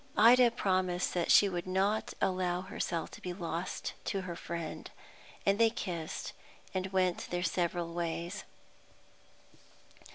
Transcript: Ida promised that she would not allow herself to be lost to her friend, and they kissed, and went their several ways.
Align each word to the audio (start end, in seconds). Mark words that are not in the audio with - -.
Ida 0.17 0.49
promised 0.49 1.13
that 1.13 1.31
she 1.31 1.47
would 1.47 1.67
not 1.67 2.15
allow 2.19 2.61
herself 2.61 3.11
to 3.11 3.21
be 3.21 3.33
lost 3.33 3.93
to 4.05 4.21
her 4.21 4.35
friend, 4.35 4.89
and 5.45 5.59
they 5.59 5.69
kissed, 5.69 6.33
and 6.73 6.91
went 6.91 7.27
their 7.29 7.43
several 7.43 7.93
ways. 7.93 8.43